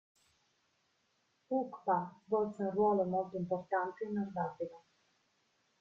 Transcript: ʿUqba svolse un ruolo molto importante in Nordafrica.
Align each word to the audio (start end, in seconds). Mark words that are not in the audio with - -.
ʿUqba 1.53 1.97
svolse 2.23 2.61
un 2.67 2.71
ruolo 2.79 3.03
molto 3.05 3.35
importante 3.37 4.03
in 4.05 4.13
Nordafrica. 4.15 4.79